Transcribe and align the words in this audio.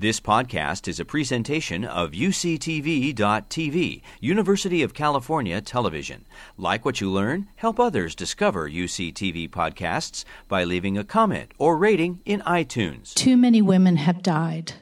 This 0.00 0.20
podcast 0.20 0.86
is 0.86 1.00
a 1.00 1.04
presentation 1.04 1.84
of 1.84 2.12
UCTV.tv, 2.12 4.02
University 4.20 4.82
of 4.84 4.94
California 4.94 5.60
Television. 5.60 6.24
Like 6.56 6.84
what 6.84 7.00
you 7.00 7.10
learn, 7.10 7.48
help 7.56 7.80
others 7.80 8.14
discover 8.14 8.70
UCTV 8.70 9.50
podcasts 9.50 10.24
by 10.46 10.62
leaving 10.62 10.96
a 10.96 11.02
comment 11.02 11.50
or 11.58 11.76
rating 11.76 12.20
in 12.24 12.42
iTunes. 12.42 13.12
Too 13.12 13.36
many 13.36 13.60
women 13.60 13.96
have 13.96 14.22
died. 14.22 14.74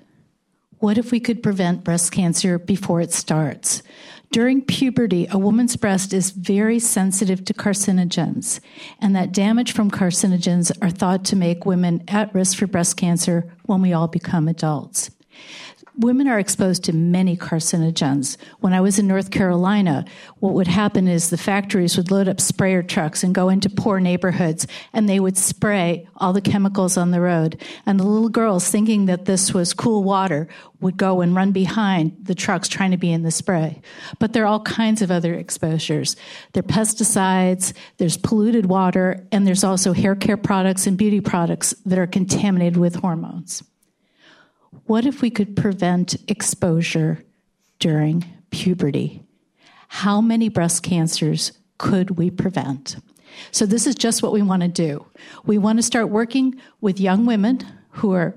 What 0.80 0.98
if 0.98 1.10
we 1.10 1.20
could 1.20 1.42
prevent 1.42 1.82
breast 1.82 2.12
cancer 2.12 2.58
before 2.58 3.00
it 3.00 3.10
starts? 3.10 3.82
During 4.36 4.60
puberty, 4.60 5.26
a 5.30 5.38
woman's 5.38 5.76
breast 5.76 6.12
is 6.12 6.30
very 6.30 6.78
sensitive 6.78 7.42
to 7.46 7.54
carcinogens, 7.54 8.60
and 9.00 9.16
that 9.16 9.32
damage 9.32 9.72
from 9.72 9.90
carcinogens 9.90 10.70
are 10.82 10.90
thought 10.90 11.24
to 11.24 11.36
make 11.36 11.64
women 11.64 12.04
at 12.06 12.34
risk 12.34 12.58
for 12.58 12.66
breast 12.66 12.98
cancer 12.98 13.50
when 13.64 13.80
we 13.80 13.94
all 13.94 14.08
become 14.08 14.46
adults 14.46 15.10
women 15.98 16.28
are 16.28 16.38
exposed 16.38 16.84
to 16.84 16.92
many 16.92 17.36
carcinogens. 17.36 18.36
When 18.60 18.72
I 18.72 18.80
was 18.80 18.98
in 18.98 19.06
North 19.06 19.30
Carolina, 19.30 20.04
what 20.40 20.54
would 20.54 20.66
happen 20.66 21.08
is 21.08 21.30
the 21.30 21.38
factories 21.38 21.96
would 21.96 22.10
load 22.10 22.28
up 22.28 22.40
sprayer 22.40 22.82
trucks 22.82 23.24
and 23.24 23.34
go 23.34 23.48
into 23.48 23.70
poor 23.70 23.98
neighborhoods 24.00 24.66
and 24.92 25.08
they 25.08 25.20
would 25.20 25.36
spray 25.36 26.06
all 26.16 26.32
the 26.32 26.40
chemicals 26.40 26.96
on 26.96 27.10
the 27.10 27.20
road. 27.20 27.62
And 27.86 27.98
the 27.98 28.06
little 28.06 28.28
girls, 28.28 28.68
thinking 28.68 29.06
that 29.06 29.24
this 29.24 29.54
was 29.54 29.72
cool 29.72 30.04
water, 30.04 30.48
would 30.80 30.96
go 30.96 31.22
and 31.22 31.34
run 31.34 31.52
behind 31.52 32.16
the 32.22 32.34
trucks 32.34 32.68
trying 32.68 32.90
to 32.90 32.96
be 32.96 33.10
in 33.10 33.22
the 33.22 33.30
spray. 33.30 33.80
But 34.18 34.32
there 34.32 34.44
are 34.44 34.46
all 34.46 34.60
kinds 34.60 35.00
of 35.00 35.10
other 35.10 35.34
exposures. 35.34 36.16
There 36.52 36.62
are 36.62 36.62
pesticides, 36.62 37.72
there's 37.96 38.18
polluted 38.18 38.66
water, 38.66 39.26
and 39.32 39.46
there's 39.46 39.64
also 39.64 39.92
hair 39.92 40.14
care 40.14 40.36
products 40.36 40.86
and 40.86 40.98
beauty 40.98 41.20
products 41.20 41.74
that 41.86 41.98
are 41.98 42.06
contaminated 42.06 42.76
with 42.76 42.96
hormones. 42.96 43.62
What 44.86 45.06
if 45.06 45.22
we 45.22 45.30
could 45.30 45.56
prevent 45.56 46.16
exposure 46.28 47.24
during 47.78 48.24
puberty? 48.50 49.22
How 49.88 50.20
many 50.20 50.48
breast 50.48 50.82
cancers 50.82 51.52
could 51.78 52.12
we 52.12 52.30
prevent? 52.30 52.96
So, 53.50 53.66
this 53.66 53.86
is 53.86 53.94
just 53.94 54.22
what 54.22 54.32
we 54.32 54.42
want 54.42 54.62
to 54.62 54.68
do. 54.68 55.06
We 55.44 55.58
want 55.58 55.78
to 55.78 55.82
start 55.82 56.08
working 56.08 56.60
with 56.80 57.00
young 57.00 57.26
women 57.26 57.60
who 57.90 58.12
are 58.12 58.36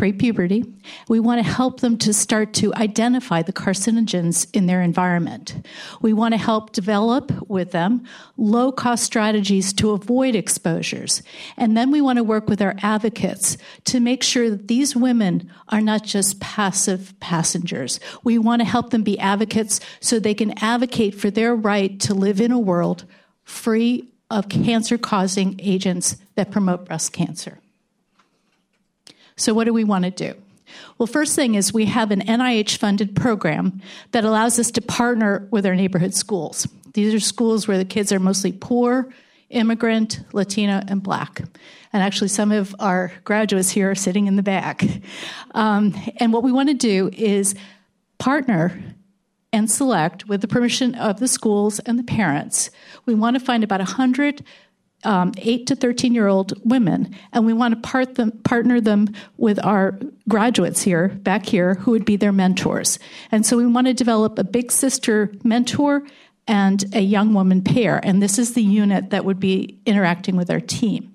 pre 0.00 0.14
puberty. 0.14 0.64
We 1.08 1.20
want 1.20 1.44
to 1.44 1.52
help 1.52 1.80
them 1.80 1.98
to 1.98 2.14
start 2.14 2.54
to 2.54 2.72
identify 2.74 3.42
the 3.42 3.52
carcinogens 3.52 4.46
in 4.54 4.64
their 4.64 4.80
environment. 4.80 5.66
We 6.00 6.14
want 6.14 6.32
to 6.32 6.38
help 6.38 6.72
develop 6.72 7.30
with 7.50 7.72
them 7.72 8.04
low 8.38 8.72
cost 8.72 9.04
strategies 9.04 9.74
to 9.74 9.90
avoid 9.90 10.34
exposures. 10.34 11.22
And 11.58 11.76
then 11.76 11.90
we 11.90 12.00
want 12.00 12.16
to 12.16 12.24
work 12.24 12.48
with 12.48 12.62
our 12.62 12.76
advocates 12.80 13.58
to 13.84 14.00
make 14.00 14.22
sure 14.22 14.48
that 14.48 14.68
these 14.68 14.96
women 14.96 15.52
are 15.68 15.82
not 15.82 16.02
just 16.02 16.40
passive 16.40 17.12
passengers. 17.20 18.00
We 18.24 18.38
want 18.38 18.62
to 18.62 18.66
help 18.66 18.92
them 18.92 19.02
be 19.02 19.18
advocates 19.18 19.80
so 20.00 20.18
they 20.18 20.32
can 20.32 20.58
advocate 20.64 21.14
for 21.14 21.30
their 21.30 21.54
right 21.54 22.00
to 22.00 22.14
live 22.14 22.40
in 22.40 22.52
a 22.52 22.58
world 22.58 23.04
free 23.44 24.08
of 24.30 24.48
cancer 24.48 24.96
causing 24.96 25.60
agents 25.62 26.16
that 26.36 26.50
promote 26.50 26.86
breast 26.86 27.12
cancer. 27.12 27.58
So, 29.40 29.54
what 29.54 29.64
do 29.64 29.72
we 29.72 29.84
want 29.84 30.04
to 30.04 30.10
do? 30.10 30.34
Well, 30.98 31.06
first 31.06 31.34
thing 31.34 31.54
is 31.54 31.72
we 31.72 31.86
have 31.86 32.10
an 32.10 32.20
NIH 32.20 32.76
funded 32.76 33.16
program 33.16 33.80
that 34.12 34.22
allows 34.22 34.58
us 34.58 34.70
to 34.72 34.82
partner 34.82 35.48
with 35.50 35.64
our 35.64 35.74
neighborhood 35.74 36.12
schools. 36.12 36.68
These 36.92 37.14
are 37.14 37.20
schools 37.20 37.66
where 37.66 37.78
the 37.78 37.86
kids 37.86 38.12
are 38.12 38.20
mostly 38.20 38.52
poor, 38.52 39.10
immigrant, 39.48 40.20
Latina, 40.34 40.84
and 40.88 41.02
black. 41.02 41.40
And 41.92 42.02
actually, 42.02 42.28
some 42.28 42.52
of 42.52 42.76
our 42.80 43.12
graduates 43.24 43.70
here 43.70 43.90
are 43.90 43.94
sitting 43.94 44.26
in 44.26 44.36
the 44.36 44.42
back. 44.42 44.84
Um, 45.52 45.94
and 46.18 46.34
what 46.34 46.44
we 46.44 46.52
want 46.52 46.68
to 46.68 46.74
do 46.74 47.10
is 47.14 47.54
partner 48.18 48.78
and 49.52 49.70
select, 49.70 50.28
with 50.28 50.42
the 50.42 50.48
permission 50.48 50.94
of 50.94 51.18
the 51.18 51.26
schools 51.26 51.80
and 51.80 51.98
the 51.98 52.04
parents, 52.04 52.70
we 53.06 53.14
want 53.14 53.38
to 53.38 53.44
find 53.44 53.64
about 53.64 53.80
100 53.80 54.44
um, 55.04 55.32
8 55.38 55.66
to 55.68 55.76
13 55.76 56.14
year 56.14 56.26
old 56.26 56.52
women, 56.68 57.14
and 57.32 57.46
we 57.46 57.52
want 57.52 57.74
to 57.74 57.88
part 57.88 58.16
them, 58.16 58.32
partner 58.44 58.80
them 58.80 59.08
with 59.36 59.64
our 59.64 59.98
graduates 60.28 60.82
here, 60.82 61.08
back 61.08 61.46
here, 61.46 61.74
who 61.74 61.92
would 61.92 62.04
be 62.04 62.16
their 62.16 62.32
mentors. 62.32 62.98
And 63.30 63.44
so 63.44 63.56
we 63.56 63.66
want 63.66 63.86
to 63.86 63.94
develop 63.94 64.38
a 64.38 64.44
big 64.44 64.70
sister 64.72 65.32
mentor 65.42 66.02
and 66.46 66.84
a 66.94 67.00
young 67.00 67.32
woman 67.34 67.62
pair, 67.62 68.00
and 68.04 68.22
this 68.22 68.38
is 68.38 68.54
the 68.54 68.62
unit 68.62 69.10
that 69.10 69.24
would 69.24 69.38
be 69.38 69.78
interacting 69.86 70.36
with 70.36 70.50
our 70.50 70.60
team. 70.60 71.12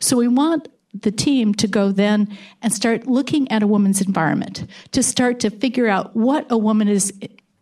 So 0.00 0.16
we 0.16 0.28
want 0.28 0.68
the 0.92 1.12
team 1.12 1.54
to 1.54 1.68
go 1.68 1.92
then 1.92 2.36
and 2.60 2.72
start 2.72 3.06
looking 3.06 3.50
at 3.50 3.62
a 3.62 3.66
woman's 3.66 4.00
environment, 4.00 4.66
to 4.92 5.02
start 5.02 5.40
to 5.40 5.50
figure 5.50 5.88
out 5.88 6.14
what 6.14 6.46
a 6.50 6.58
woman 6.58 6.88
is 6.88 7.12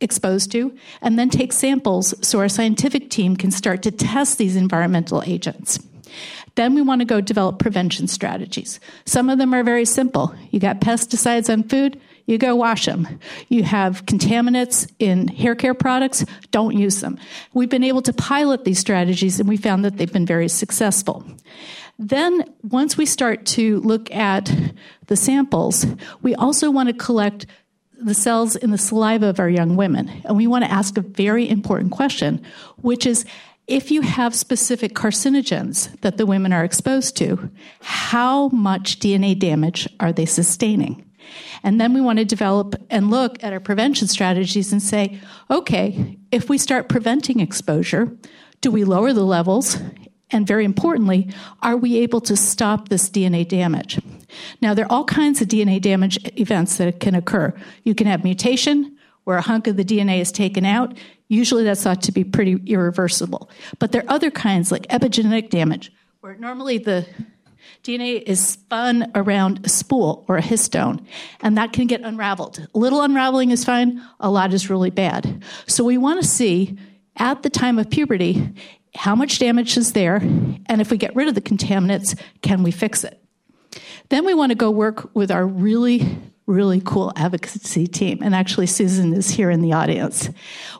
exposed 0.01 0.51
to, 0.53 0.75
and 1.03 1.19
then 1.19 1.31
take 1.31 1.53
samples 1.53 2.15
so 2.27 2.39
our 2.39 2.49
scientific 2.49 3.11
team 3.11 3.37
can 3.37 3.51
start 3.51 3.83
to 3.83 3.91
test 3.91 4.39
these 4.39 4.57
environmental 4.57 5.23
agents. 5.27 5.79
Then 6.57 6.75
we 6.75 6.83
want 6.83 7.01
to 7.01 7.05
go 7.05 7.21
develop 7.21 7.59
prevention 7.59 8.09
strategies. 8.09 8.81
Some 9.05 9.31
of 9.31 9.39
them 9.39 9.55
are 9.55 9.63
very 9.63 9.85
simple. 9.85 10.35
You 10.51 10.61
got 10.61 10.81
pesticides 10.81 11.53
on 11.53 11.63
food, 11.63 12.01
you 12.27 12.39
go 12.39 12.55
wash 12.55 12.87
them. 12.87 13.19
You 13.49 13.63
have 13.65 14.07
contaminants 14.07 14.91
in 14.99 15.29
hair 15.29 15.55
care 15.55 15.75
products, 15.75 16.25
don't 16.51 16.77
use 16.77 17.01
them. 17.01 17.19
We've 17.55 17.69
been 17.69 17.85
able 17.85 18.03
to 18.03 18.13
pilot 18.13 18.65
these 18.65 18.79
strategies 18.79 19.41
and 19.41 19.49
we 19.49 19.57
found 19.57 19.85
that 19.85 19.97
they've 19.97 20.13
been 20.13 20.27
very 20.27 20.49
successful. 20.49 21.25
Then, 21.99 22.45
once 22.63 22.97
we 22.97 23.05
start 23.05 23.45
to 23.47 23.81
look 23.81 24.11
at 24.11 24.51
the 25.07 25.17
samples, 25.17 25.85
we 26.23 26.35
also 26.35 26.71
want 26.71 26.89
to 26.89 26.95
collect 26.95 27.47
the 28.01 28.15
cells 28.15 28.57
in 28.57 28.71
the 28.71 28.79
saliva 28.79 29.27
of 29.27 29.41
our 29.41 29.49
young 29.49 29.77
women. 29.77 30.09
And 30.25 30.37
we 30.37 30.47
want 30.47 30.65
to 30.65 30.71
ask 30.71 30.97
a 30.97 31.03
very 31.03 31.49
important 31.49 31.93
question, 31.93 32.43
which 32.77 33.07
is 33.07 33.25
if 33.67 33.91
you 33.91 34.01
have 34.01 34.35
specific 34.35 34.95
carcinogens 34.95 35.99
that 36.01 36.17
the 36.17 36.27
women 36.27 36.53
are 36.53 36.65
exposed 36.65 37.17
to, 37.19 37.51
how 37.81 38.49
much 38.49 38.99
DNA 38.99 39.39
damage 39.39 39.89
are 40.01 40.13
they 40.13 40.27
sustaining? 40.27 41.05
And 41.63 41.81
then 41.81 41.95
we 41.95 42.01
want 42.01 42.19
to 42.19 42.25
develop 42.25 42.75
and 42.91 43.11
look 43.11 43.43
at 43.45 43.53
our 43.53 43.61
prevention 43.61 44.09
strategies 44.09 44.73
and 44.73 44.83
say, 44.83 45.21
okay, 45.51 46.19
if 46.33 46.49
we 46.49 46.59
start 46.59 46.89
preventing 46.89 47.39
exposure, 47.39 48.11
do 48.61 48.71
we 48.71 48.85
lower 48.85 49.13
the 49.13 49.25
levels? 49.25 49.79
And 50.33 50.47
very 50.47 50.65
importantly, 50.65 51.33
are 51.63 51.77
we 51.77 51.99
able 51.99 52.21
to 52.23 52.37
stop 52.37 52.89
this 52.89 53.09
DNA 53.09 53.47
damage? 53.47 54.01
Now, 54.61 54.75
there 54.75 54.85
are 54.85 54.93
all 54.93 55.05
kinds 55.05 55.41
of 55.41 55.49
DNA 55.49 55.81
damage 55.81 56.19
events 56.39 56.77
that 56.79 57.01
can 57.01 57.15
occur. 57.15 57.55
You 57.85 57.95
can 57.95 58.07
have 58.07 58.25
mutation, 58.25 58.97
where 59.25 59.37
a 59.37 59.43
hunk 59.43 59.67
of 59.67 59.77
the 59.77 59.85
DNA 59.85 60.21
is 60.21 60.33
taken 60.33 60.65
out. 60.65 60.97
Usually 61.29 61.63
that's 61.63 61.83
thought 61.83 62.03
to 62.03 62.13
be 62.13 62.25
pretty 62.25 62.61
irreversible. 62.67 63.51
But 63.79 63.93
there 63.93 64.03
are 64.03 64.11
other 64.11 64.31
kinds, 64.31 64.73
like 64.73 64.89
epigenetic 64.89 65.51
damage, 65.51 65.93
where 66.21 66.37
normally 66.37 66.79
the 66.79 67.07
DNA 67.85 68.23
is 68.23 68.45
spun 68.45 69.11
around 69.15 69.61
a 69.65 69.69
spool 69.69 70.25
or 70.29 70.37
a 70.37 70.43
histone, 70.43 71.05
and 71.41 71.57
that 71.57 71.73
can 71.73 71.87
get 71.87 72.01
unraveled. 72.01 72.67
A 72.75 72.79
little 72.79 73.03
unraveling 73.03 73.51
is 73.51 73.65
fine, 73.65 74.03
a 74.19 74.31
lot 74.31 74.53
is 74.53 74.69
really 74.69 74.91
bad. 74.91 75.43
So 75.67 75.85
we 75.85 75.99
want 75.99 76.21
to 76.21 76.27
see 76.27 76.77
at 77.17 77.43
the 77.43 77.51
time 77.51 77.79
of 77.79 77.89
puberty 77.91 78.53
how 78.97 79.15
much 79.15 79.39
damage 79.39 79.77
is 79.77 79.93
there, 79.93 80.17
and 80.17 80.81
if 80.81 80.91
we 80.91 80.97
get 80.97 81.15
rid 81.15 81.29
of 81.29 81.35
the 81.35 81.41
contaminants, 81.41 82.19
can 82.43 82.63
we 82.63 82.71
fix 82.71 83.05
it? 83.05 83.20
Then 84.11 84.27
we 84.27 84.35
want 84.35 84.51
to 84.51 84.57
go 84.57 84.71
work 84.71 85.15
with 85.15 85.31
our 85.31 85.47
really, 85.47 86.19
really 86.47 86.83
cool 86.85 87.13
advocacy 87.15 87.87
team. 87.87 88.19
And 88.23 88.35
actually, 88.35 88.67
Susan 88.67 89.15
is 89.15 89.31
here 89.31 89.51
in 89.51 89.63
the 89.63 89.73
audience. 89.73 90.29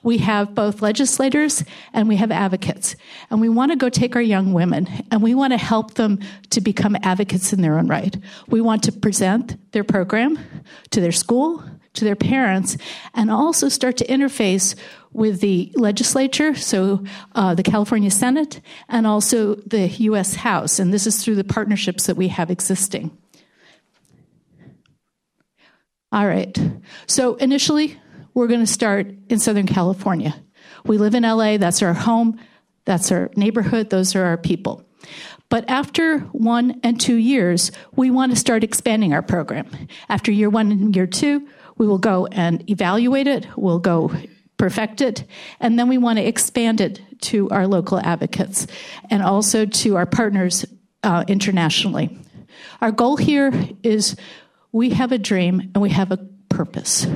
We 0.03 0.19
have 0.19 0.55
both 0.55 0.83
legislators 0.83 1.65
and 1.93 2.09
we 2.09 2.17
have 2.17 2.33
advocates. 2.33 2.97
And 3.31 3.41
we 3.41 3.49
want 3.49 3.71
to 3.71 3.77
go 3.77 3.89
take 3.89 4.17
our 4.17 4.23
young 4.23 4.53
women 4.53 4.89
and 5.13 5.23
we 5.23 5.35
want 5.35 5.53
to 5.53 5.59
help 5.59 5.95
them 5.95 6.19
to 6.51 6.61
become 6.61 6.97
advocates 7.03 7.53
in 7.53 7.63
their 7.63 7.79
own 7.79 7.87
right. 7.87 8.17
We 8.49 8.61
want 8.61 8.83
to 8.85 8.93
present 8.93 9.57
their 9.71 9.85
program 9.85 10.39
to 10.91 11.01
their 11.01 11.13
school, 11.13 11.63
to 11.95 12.05
their 12.05 12.17
parents, 12.17 12.77
and 13.15 13.31
also 13.31 13.69
start 13.69 13.97
to 13.99 14.07
interface 14.07 14.75
with 15.13 15.41
the 15.41 15.73
legislature, 15.75 16.55
so 16.55 17.05
uh, 17.35 17.55
the 17.55 17.63
California 17.63 18.11
Senate, 18.11 18.61
and 18.89 19.07
also 19.07 19.57
the 19.57 19.89
U.S. 19.89 20.35
House. 20.35 20.79
And 20.79 20.95
this 20.95 21.07
is 21.07 21.25
through 21.25 21.35
the 21.35 21.45
partnerships 21.45 22.07
that 22.07 22.17
we 22.17 22.29
have 22.29 22.51
existing. 22.51 23.17
All 26.13 26.27
right. 26.27 26.59
So 27.07 27.37
initially, 27.37 28.01
we're 28.35 28.49
going 28.49 28.61
to 28.61 28.67
start 28.67 29.13
in 29.29 29.39
Southern 29.39 29.67
California. 29.67 30.35
We 30.85 30.99
live 30.99 31.15
in 31.15 31.23
LA, 31.23 31.57
that's 31.57 31.83
our 31.83 31.95
home, 31.95 32.41
that's 32.85 33.13
our 33.13 33.31
neighborhood, 33.37 33.91
those 33.91 34.17
are 34.17 34.25
our 34.25 34.37
people. 34.37 34.85
But 35.51 35.69
after 35.69 36.21
one 36.33 36.81
and 36.83 37.01
two 37.01 37.17
years, 37.17 37.73
we 37.97 38.11
want 38.11 38.33
to 38.33 38.39
start 38.39 38.65
expanding 38.65 39.13
our 39.13 39.23
program. 39.23 39.69
After 40.09 40.31
year 40.31 40.49
one 40.49 40.71
and 40.73 40.95
year 40.95 41.07
two, 41.07 41.49
we 41.77 41.87
will 41.87 41.99
go 41.99 42.27
and 42.27 42.69
evaluate 42.71 43.27
it, 43.27 43.47
we'll 43.57 43.79
go 43.79 44.13
perfect 44.57 45.01
it, 45.01 45.25
and 45.59 45.79
then 45.79 45.89
we 45.89 45.99
want 45.99 46.19
to 46.19 46.25
expand 46.25 46.81
it 46.81 47.01
to 47.23 47.49
our 47.51 47.67
local 47.67 47.99
advocates 47.99 48.67
and 49.11 49.23
also 49.23 49.65
to 49.65 49.97
our 49.97 50.07
partners 50.07 50.65
uh, 51.03 51.25
internationally. 51.29 52.19
Our 52.81 52.93
goal 52.93 53.17
here 53.17 53.53
is 53.83 54.17
we 54.73 54.91
have 54.91 55.13
a 55.13 55.19
dream 55.19 55.61
and 55.75 55.83
we 55.83 55.91
have 55.91 56.13
a 56.13 56.19
purpose. 56.49 57.07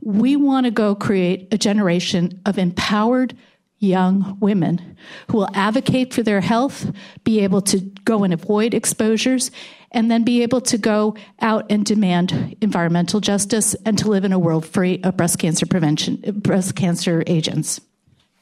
We 0.00 0.36
want 0.36 0.64
to 0.64 0.70
go 0.70 0.94
create 0.94 1.48
a 1.52 1.58
generation 1.58 2.40
of 2.46 2.58
empowered 2.58 3.36
young 3.78 4.38
women 4.40 4.96
who 5.28 5.36
will 5.38 5.50
advocate 5.54 6.14
for 6.14 6.22
their 6.22 6.40
health, 6.40 6.90
be 7.24 7.40
able 7.40 7.60
to 7.60 7.80
go 8.04 8.24
and 8.24 8.32
avoid 8.32 8.72
exposures, 8.72 9.50
and 9.90 10.10
then 10.10 10.24
be 10.24 10.42
able 10.42 10.60
to 10.62 10.78
go 10.78 11.14
out 11.40 11.66
and 11.70 11.84
demand 11.84 12.56
environmental 12.60 13.20
justice 13.20 13.74
and 13.84 13.98
to 13.98 14.08
live 14.08 14.24
in 14.24 14.32
a 14.32 14.38
world 14.38 14.64
free 14.66 15.00
of 15.02 15.16
breast 15.16 15.38
cancer 15.38 15.66
prevention, 15.66 16.16
breast 16.36 16.74
cancer 16.74 17.22
agents. 17.26 17.80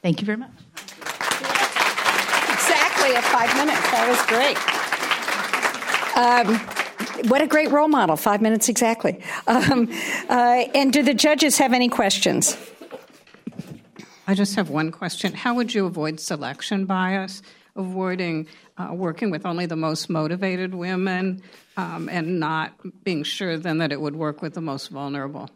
Thank 0.01 0.21
you 0.21 0.25
very 0.25 0.37
much. 0.37 0.51
Exactly 2.53 3.15
at 3.15 3.23
five 3.25 3.53
minutes. 3.57 3.81
That 3.91 4.07
was 4.07 4.21
great. 4.27 4.57
Um, 6.15 6.74
what 7.27 7.41
a 7.41 7.47
great 7.47 7.71
role 7.71 7.87
model. 7.87 8.15
Five 8.15 8.41
minutes 8.41 8.69
exactly. 8.69 9.21
Um, 9.47 9.89
uh, 10.29 10.65
and 10.73 10.91
do 10.91 11.03
the 11.03 11.13
judges 11.13 11.57
have 11.57 11.73
any 11.73 11.89
questions? 11.89 12.57
I 14.27 14.33
just 14.33 14.55
have 14.55 14.69
one 14.69 14.91
question. 14.91 15.33
How 15.33 15.53
would 15.55 15.73
you 15.73 15.85
avoid 15.85 16.19
selection 16.19 16.85
bias, 16.85 17.41
avoiding 17.75 18.47
uh, 18.77 18.89
working 18.91 19.29
with 19.29 19.45
only 19.45 19.65
the 19.65 19.75
most 19.75 20.09
motivated 20.09 20.73
women 20.73 21.41
um, 21.77 22.09
and 22.09 22.39
not 22.39 22.73
being 23.03 23.23
sure 23.23 23.57
then 23.57 23.77
that 23.77 23.91
it 23.91 24.01
would 24.01 24.15
work 24.15 24.41
with 24.41 24.53
the 24.53 24.61
most 24.61 24.87
vulnerable? 24.87 25.49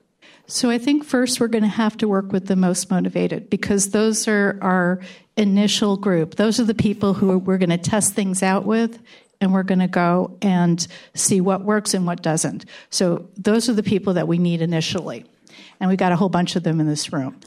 So 0.45 0.69
I 0.69 0.77
think 0.77 1.03
first 1.03 1.39
we're 1.39 1.47
going 1.47 1.63
to 1.63 1.67
have 1.67 1.97
to 1.97 2.07
work 2.07 2.31
with 2.31 2.47
the 2.47 2.55
most 2.55 2.91
motivated 2.91 3.49
because 3.49 3.89
those 3.89 4.27
are 4.27 4.57
our 4.61 4.99
initial 5.37 5.97
group. 5.97 6.35
Those 6.35 6.59
are 6.59 6.63
the 6.63 6.73
people 6.73 7.13
who 7.13 7.37
we're 7.37 7.57
going 7.57 7.69
to 7.69 7.77
test 7.77 8.13
things 8.13 8.43
out 8.43 8.65
with 8.65 8.99
and 9.41 9.53
we're 9.53 9.63
going 9.63 9.79
to 9.79 9.87
go 9.87 10.37
and 10.41 10.85
see 11.13 11.41
what 11.41 11.63
works 11.63 11.93
and 11.93 12.05
what 12.05 12.21
doesn't. 12.21 12.65
So 12.89 13.29
those 13.37 13.69
are 13.69 13.73
the 13.73 13.83
people 13.83 14.13
that 14.13 14.27
we 14.27 14.37
need 14.37 14.61
initially. 14.61 15.25
And 15.81 15.89
we 15.89 15.95
got 15.95 16.11
a 16.11 16.17
whole 16.17 16.29
bunch 16.29 16.57
of 16.57 16.63
them 16.63 16.81
in 16.81 16.87
this 16.87 17.13
room. 17.13 17.39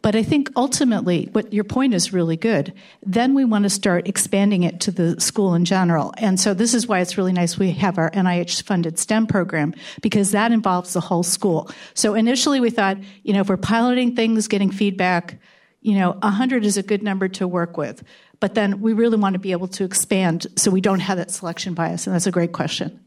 But 0.00 0.16
I 0.16 0.22
think 0.22 0.50
ultimately, 0.56 1.28
what 1.32 1.52
your 1.52 1.64
point 1.64 1.92
is 1.92 2.14
really 2.14 2.36
good. 2.36 2.72
Then 3.02 3.34
we 3.34 3.44
want 3.44 3.64
to 3.64 3.70
start 3.70 4.08
expanding 4.08 4.62
it 4.62 4.80
to 4.80 4.90
the 4.90 5.20
school 5.20 5.54
in 5.54 5.66
general. 5.66 6.14
And 6.16 6.40
so 6.40 6.54
this 6.54 6.72
is 6.72 6.86
why 6.86 7.00
it's 7.00 7.18
really 7.18 7.32
nice 7.32 7.58
we 7.58 7.72
have 7.72 7.98
our 7.98 8.10
NIH 8.12 8.62
funded 8.62 8.98
STEM 8.98 9.26
program 9.26 9.74
because 10.00 10.30
that 10.30 10.50
involves 10.50 10.94
the 10.94 11.00
whole 11.00 11.22
school. 11.22 11.70
So 11.92 12.14
initially 12.14 12.58
we 12.58 12.70
thought, 12.70 12.96
you 13.22 13.34
know, 13.34 13.40
if 13.40 13.50
we're 13.50 13.58
piloting 13.58 14.16
things, 14.16 14.48
getting 14.48 14.70
feedback, 14.70 15.38
you 15.82 15.96
know, 15.96 16.12
100 16.12 16.64
is 16.64 16.78
a 16.78 16.82
good 16.82 17.02
number 17.02 17.28
to 17.28 17.46
work 17.46 17.76
with. 17.76 18.02
But 18.44 18.52
then 18.52 18.82
we 18.82 18.92
really 18.92 19.16
want 19.16 19.32
to 19.32 19.38
be 19.38 19.52
able 19.52 19.68
to 19.68 19.84
expand 19.84 20.48
so 20.54 20.70
we 20.70 20.82
don't 20.82 21.00
have 21.00 21.16
that 21.16 21.30
selection 21.30 21.72
bias. 21.72 22.06
And 22.06 22.14
that's 22.14 22.26
a 22.26 22.30
great 22.30 22.52
question. 22.52 23.00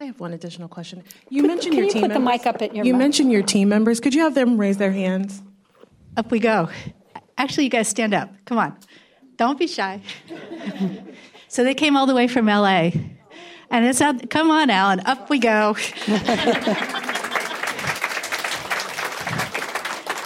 I 0.00 0.06
have 0.06 0.18
one 0.18 0.32
additional 0.32 0.66
question. 0.66 1.04
You 1.28 1.42
mentioned 1.42 1.74
can 1.74 1.80
your 1.80 1.84
you 1.84 1.92
team 1.92 2.02
put 2.04 2.08
the 2.08 2.20
members. 2.20 2.38
mic 2.38 2.46
up 2.46 2.62
at 2.62 2.74
your 2.74 2.86
You 2.86 2.94
mouth? 2.94 3.00
mentioned 3.00 3.32
your 3.32 3.42
team 3.42 3.68
members. 3.68 4.00
Could 4.00 4.14
you 4.14 4.22
have 4.22 4.34
them 4.34 4.56
raise 4.56 4.78
their 4.78 4.92
hands? 4.92 5.42
Up 6.16 6.30
we 6.30 6.38
go. 6.38 6.70
Actually, 7.36 7.64
you 7.64 7.70
guys 7.70 7.86
stand 7.86 8.14
up. 8.14 8.32
Come 8.46 8.56
on. 8.56 8.78
Don't 9.36 9.58
be 9.58 9.66
shy. 9.66 10.00
so 11.48 11.62
they 11.62 11.74
came 11.74 11.98
all 11.98 12.06
the 12.06 12.14
way 12.14 12.28
from 12.28 12.46
LA. 12.46 12.92
And 13.68 13.84
it's 13.84 14.00
out, 14.00 14.30
come 14.30 14.50
on, 14.50 14.70
Alan, 14.70 15.00
up 15.00 15.28
we 15.28 15.38
go. 15.38 15.74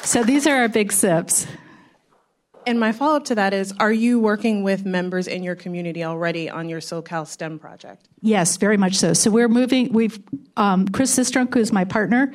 so 0.05 0.23
these 0.23 0.47
are 0.47 0.55
our 0.55 0.69
big 0.69 0.93
sips. 0.93 1.49
And 2.70 2.78
my 2.78 2.93
follow 2.93 3.17
up 3.17 3.25
to 3.25 3.34
that 3.34 3.52
is 3.52 3.75
Are 3.81 3.93
you 3.93 4.20
working 4.20 4.62
with 4.62 4.84
members 4.84 5.26
in 5.26 5.43
your 5.43 5.56
community 5.56 6.05
already 6.05 6.49
on 6.49 6.69
your 6.69 6.78
SoCal 6.78 7.26
STEM 7.26 7.58
project? 7.58 8.08
Yes, 8.22 8.58
very 8.58 8.76
much 8.76 8.94
so. 8.94 9.12
So 9.12 9.28
we're 9.28 9.49
moving. 9.49 9.93
We've 9.93 10.20
um, 10.56 10.87
Chris 10.87 11.19
Sistrunk, 11.19 11.52
who's 11.52 11.72
my 11.72 11.84
partner. 11.84 12.32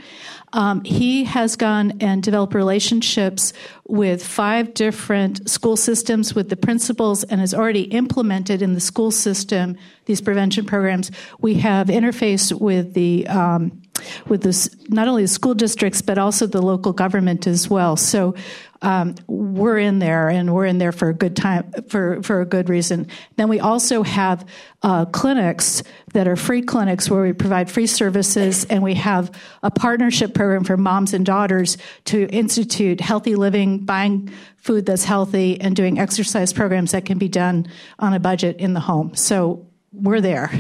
Um, 0.52 0.84
he 0.84 1.24
has 1.24 1.56
gone 1.56 1.94
and 2.02 2.22
developed 2.22 2.54
relationships 2.54 3.54
with 3.88 4.26
five 4.26 4.74
different 4.74 5.50
school 5.50 5.78
systems 5.78 6.36
with 6.36 6.50
the 6.50 6.58
principals 6.58 7.24
and 7.24 7.40
has 7.40 7.54
already 7.54 7.84
implemented 7.84 8.62
in 8.62 8.74
the 8.74 8.82
school 8.82 9.12
system 9.12 9.78
these 10.04 10.20
prevention 10.20 10.66
programs. 10.66 11.12
We 11.40 11.54
have 11.56 11.88
interfaced 11.88 12.60
with 12.60 12.94
the 12.94 13.26
um, 13.28 13.82
with 14.28 14.42
this, 14.44 14.70
not 14.90 15.08
only 15.08 15.24
the 15.24 15.28
school 15.28 15.54
districts 15.54 16.02
but 16.02 16.18
also 16.18 16.48
the 16.48 16.62
local 16.62 16.94
government 16.94 17.48
as 17.48 17.70
well. 17.70 17.96
So 17.96 18.36
um, 18.82 19.16
we're 19.26 19.80
in 19.80 20.00
there, 20.00 20.30
and 20.30 20.54
we're 20.54 20.66
in 20.66 20.78
there 20.78 20.92
for 20.92 21.10
a 21.10 21.14
good 21.14 21.36
time 21.36 21.72
for 21.88 22.22
for 22.22 22.42
a 22.42 22.46
good 22.46 22.70
reason. 22.70 23.08
Then 23.36 23.50
we 23.50 23.60
also 23.60 24.04
have 24.04 24.46
uh, 24.84 25.06
clinics 25.06 25.82
that 26.14 26.28
are 26.28 26.36
free 26.36 26.62
clinics 26.62 27.10
where 27.10 27.24
we 27.24 27.34
provide 27.34 27.72
free 27.72 27.88
services, 27.88 28.66
and 28.66 28.84
we 28.84 28.94
have 28.94 29.32
a 29.64 29.72
partnership 29.72 30.36
program 30.36 30.64
for 30.64 30.78
moms 30.78 31.14
and 31.14 31.26
daughters 31.26 31.78
to 32.06 32.28
institute 32.28 33.02
healthy 33.02 33.36
living, 33.36 33.80
buying 33.80 34.30
food 34.58 34.86
that's 34.86 35.06
healthy, 35.06 35.60
and 35.60 35.76
doing 35.76 35.98
exercise 35.98 36.54
programs 36.54 36.92
that 36.92 37.06
can 37.06 37.18
be 37.18 37.30
done 37.30 37.66
on 37.98 38.14
a 38.14 38.20
budget 38.20 38.58
in 38.58 38.74
the 38.74 38.82
home. 38.82 39.16
So 39.16 39.66
we're 39.94 40.22
there. 40.22 40.52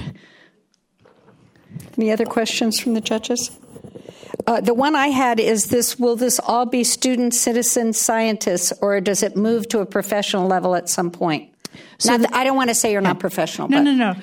Any 1.98 2.12
other 2.12 2.26
questions 2.26 2.80
from 2.80 2.94
the 2.94 3.02
judges? 3.02 3.52
Uh, 4.48 4.62
the 4.62 4.74
one 4.74 4.96
I 4.96 5.08
had 5.08 5.40
is 5.40 5.66
this 5.66 5.98
Will 5.98 6.16
this 6.16 6.40
all 6.40 6.66
be 6.66 6.84
student, 6.84 7.34
citizen, 7.34 7.94
scientists, 7.94 8.74
or 8.82 9.00
does 9.02 9.24
it 9.24 9.36
move 9.36 9.68
to 9.70 9.80
a 9.80 9.86
professional 9.86 10.48
level 10.48 10.76
at 10.76 10.90
some 10.90 11.10
point? 11.10 11.52
So 11.98 12.12
not 12.12 12.30
the, 12.30 12.36
I 12.36 12.44
don't 12.44 12.56
want 12.56 12.70
to 12.70 12.76
say 12.76 12.92
you're 12.92 13.02
not 13.02 13.20
professional. 13.20 13.68
No, 13.68 13.78
but. 13.78 13.84
no, 13.84 13.94
no. 13.94 14.16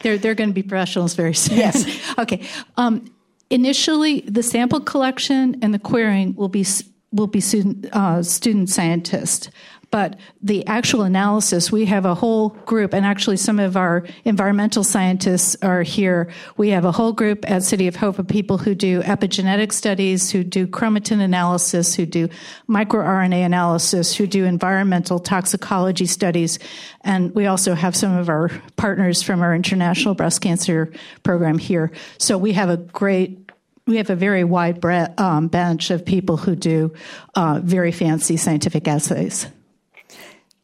They're, 0.00 0.18
they're 0.18 0.34
going 0.34 0.50
to 0.50 0.54
be 0.54 0.64
professionals 0.64 1.14
very 1.14 1.34
soon. 1.34 1.58
Yes. 1.58 1.86
okay. 2.18 2.46
Um, 2.76 3.14
initially, 3.50 4.20
the 4.22 4.42
sample 4.42 4.80
collection 4.80 5.58
and 5.62 5.72
the 5.72 5.78
querying 5.78 6.34
will 6.34 6.48
be 6.48 6.66
will 7.12 7.26
be 7.26 7.40
student, 7.40 7.86
uh, 7.92 8.22
student 8.22 8.70
scientists 8.70 9.50
but 9.92 10.16
the 10.42 10.66
actual 10.66 11.02
analysis, 11.02 11.70
we 11.70 11.84
have 11.84 12.06
a 12.06 12.14
whole 12.14 12.48
group, 12.64 12.94
and 12.94 13.04
actually 13.04 13.36
some 13.36 13.60
of 13.60 13.76
our 13.76 14.04
environmental 14.24 14.82
scientists 14.82 15.54
are 15.62 15.82
here. 15.82 16.32
We 16.56 16.70
have 16.70 16.86
a 16.86 16.92
whole 16.92 17.12
group 17.12 17.48
at 17.48 17.62
City 17.62 17.86
of 17.86 17.96
Hope 17.96 18.18
of 18.18 18.26
people 18.26 18.56
who 18.56 18.74
do 18.74 19.02
epigenetic 19.02 19.70
studies, 19.70 20.30
who 20.30 20.44
do 20.44 20.66
chromatin 20.66 21.20
analysis, 21.20 21.94
who 21.94 22.06
do 22.06 22.28
microRNA 22.70 23.44
analysis, 23.44 24.16
who 24.16 24.26
do 24.26 24.46
environmental 24.46 25.18
toxicology 25.18 26.06
studies. 26.06 26.58
And 27.02 27.34
we 27.34 27.44
also 27.44 27.74
have 27.74 27.94
some 27.94 28.16
of 28.16 28.30
our 28.30 28.48
partners 28.76 29.22
from 29.22 29.42
our 29.42 29.54
international 29.54 30.14
breast 30.14 30.40
cancer 30.40 30.90
program 31.22 31.58
here. 31.58 31.92
So 32.16 32.38
we 32.38 32.54
have 32.54 32.70
a 32.70 32.78
great 32.78 33.38
we 33.84 33.96
have 33.96 34.10
a 34.10 34.16
very 34.16 34.44
wide 34.44 34.80
bre- 34.80 35.12
um, 35.18 35.48
bench 35.48 35.90
of 35.90 36.06
people 36.06 36.36
who 36.36 36.54
do 36.54 36.94
uh, 37.34 37.60
very 37.64 37.90
fancy 37.90 38.36
scientific 38.36 38.86
assays. 38.86 39.48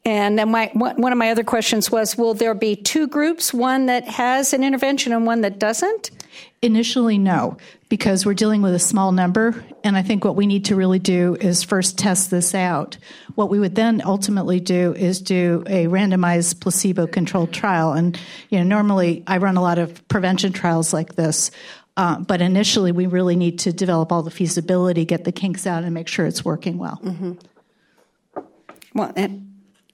And 0.09 0.39
then 0.39 0.51
my, 0.51 0.71
one 0.73 1.13
of 1.13 1.19
my 1.19 1.31
other 1.31 1.45
questions 1.45 1.91
was 1.91 2.17
Will 2.17 2.33
there 2.33 2.55
be 2.55 2.75
two 2.75 3.07
groups, 3.07 3.53
one 3.53 3.85
that 3.87 4.09
has 4.09 4.55
an 4.55 4.65
intervention 4.65 5.13
and 5.13 5.27
one 5.27 5.43
that 5.43 5.59
doesn't? 5.59 6.11
Initially, 6.63 7.19
no, 7.19 7.59
because 7.91 8.25
we're 8.25 8.33
dealing 8.33 8.63
with 8.63 8.75
a 8.75 8.79
small 8.79 9.13
number. 9.13 9.63
And 9.85 9.99
I 9.99 10.03
think 10.03 10.25
what 10.25 10.35
we 10.35 10.47
need 10.47 10.65
to 10.65 10.77
really 10.77 10.99
do 10.99 11.37
is 11.39 11.63
first 11.63 11.99
test 11.99 12.31
this 12.31 12.55
out. 12.55 12.97
What 13.35 13.51
we 13.51 13.61
would 13.61 13.75
then 13.75 14.01
ultimately 14.03 14.61
do 14.61 14.95
is 14.95 15.21
do 15.21 15.63
a 15.67 15.89
randomized 15.89 16.63
placebo 16.63 17.07
controlled 17.07 17.53
trial. 17.53 17.93
And, 17.93 18.19
you 18.49 18.57
know, 18.57 18.65
normally 18.65 19.25
I 19.27 19.37
run 19.37 19.59
a 19.59 19.63
lot 19.63 19.79
of 19.79 20.09
prevention 20.09 20.55
trials 20.55 20.95
like 20.95 21.17
this. 21.17 21.51
Uh, 21.99 22.19
but 22.21 22.41
initially, 22.41 22.93
we 22.93 23.07
really 23.07 23.37
need 23.37 23.59
to 23.59 23.75
develop 23.75 24.11
all 24.11 24.23
the 24.23 24.31
feasibility, 24.31 25.05
get 25.05 25.25
the 25.25 25.33
kinks 25.33 25.67
out, 25.67 25.85
and 25.85 25.93
make 25.93 26.09
sure 26.09 26.25
it's 26.25 26.47
working 26.47 26.79
well. 26.79 26.99
Mm-hmm. 27.05 27.33
Well, 28.95 29.13
and 29.15 29.48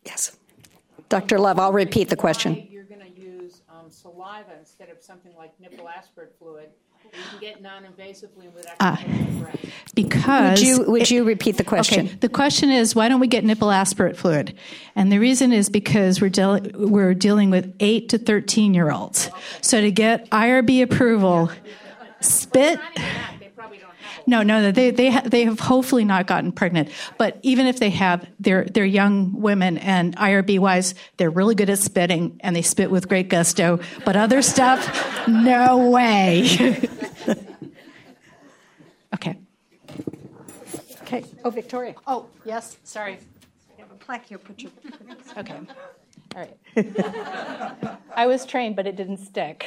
Yes. 0.04 0.37
Dr. 1.08 1.38
Love, 1.38 1.58
I'll 1.58 1.73
repeat 1.73 2.08
the 2.08 2.16
question. 2.16 2.66
You're 2.70 2.84
going 2.84 3.00
to 3.00 3.20
use 3.20 3.62
um, 3.68 3.90
saliva 3.90 4.52
instead 4.58 4.88
of 4.88 5.02
something 5.02 5.34
like 5.37 5.58
nipple 5.61 5.88
aspirate 5.88 6.34
fluid. 6.38 6.70
You 7.04 7.20
can 7.30 7.40
get 7.40 7.62
non-invasively 7.62 8.52
without 8.52 8.76
uh, 8.80 8.96
because 9.94 10.58
would 10.58 10.66
you 10.66 10.84
would 10.90 11.11
you 11.11 11.23
repeat 11.23 11.58
the 11.58 11.62
question? 11.64 12.06
Okay, 12.06 12.14
the 12.16 12.28
question 12.30 12.70
is 12.70 12.94
why 12.94 13.08
don't 13.08 13.20
we 13.20 13.26
get 13.28 13.44
nipple 13.44 13.70
aspirate 13.70 14.16
fluid? 14.16 14.56
And 14.96 15.12
the 15.12 15.18
reason 15.18 15.52
is 15.52 15.68
because 15.68 16.20
we're 16.20 16.30
de- 16.30 16.70
we're 16.75 17.14
dealing 17.14 17.50
with 17.50 17.73
eight 17.78 18.08
to 18.08 18.18
thirteen 18.18 18.73
year 18.75 18.90
olds. 18.90 19.30
So 19.61 19.80
to 19.82 19.90
get 19.92 20.30
IRB 20.30 20.82
approval, 20.82 21.50
spit. 22.20 22.80
No, 24.26 24.43
no, 24.43 24.71
they 24.73 24.90
they 24.90 25.11
ha- 25.11 25.23
they 25.25 25.45
have 25.45 25.61
hopefully 25.61 26.04
not 26.04 26.26
gotten 26.26 26.50
pregnant. 26.52 26.88
But 27.19 27.38
even 27.43 27.66
if 27.66 27.78
they 27.78 27.90
have, 27.90 28.26
they're 28.40 28.64
they're 28.64 28.85
young 28.85 29.40
women, 29.40 29.78
and 29.78 30.16
IRB 30.16 30.59
wise, 30.59 30.95
they're 31.19 31.31
really 31.31 31.54
good 31.54 31.71
at 31.71 31.78
spitting, 31.78 32.40
and 32.43 32.57
they 32.57 32.62
spit 32.62 32.90
with 32.90 33.09
great 33.09 33.28
gusto. 33.28 33.81
But 34.04 34.16
other 34.16 34.43
stuff, 34.43 34.88
no 35.28 35.90
way. 35.90 36.49
okay. 39.14 39.37
Okay. 41.02 41.25
Oh, 41.45 41.50
Victoria. 41.50 41.95
Oh, 42.07 42.26
yes. 42.47 42.78
Sorry. 42.85 43.19
You 43.76 43.85
have 43.85 43.90
a 43.90 43.95
plaque 43.97 44.26
here. 44.26 44.38
Put 44.38 44.62
your. 44.62 44.73
Okay. 45.37 45.59
All 46.37 46.47
right. 46.76 47.97
I 48.14 48.26
was 48.26 48.47
trained, 48.47 48.76
but 48.76 48.87
it 48.87 48.95
didn't 48.97 49.19
stick. 49.19 49.66